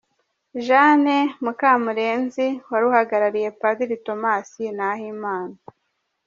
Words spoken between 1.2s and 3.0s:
Mukamurenzi, wari